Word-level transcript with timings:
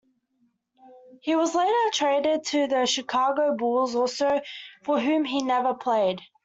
He 1.19 1.35
was 1.35 1.53
later 1.53 1.75
traded 1.93 2.43
to 2.45 2.65
the 2.65 2.87
Chicago 2.87 3.53
Bulls, 3.55 3.93
also 3.93 4.41
for 4.83 4.99
whom 4.99 5.25
he 5.25 5.43
never 5.43 5.75
played. 5.75 6.23